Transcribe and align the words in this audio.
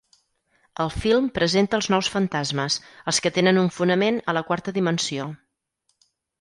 El 0.85 0.91
film 1.03 1.27
presenta 1.35 1.77
els 1.81 1.89
nous 1.95 2.09
fantasmes: 2.15 2.79
els 3.13 3.21
que 3.27 3.35
tenen 3.37 3.63
un 3.67 3.71
fonament 3.79 4.21
a 4.35 4.39
la 4.41 4.47
quarta 4.51 4.77
dimensió. 4.81 5.33